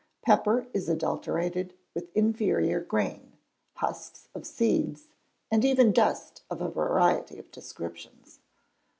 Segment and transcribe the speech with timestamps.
[0.23, 3.33] Pepper is adulterated with inferior grain,
[3.75, 5.09] husks of seeds,
[5.51, 8.39] and even dust of a variety of descriptions.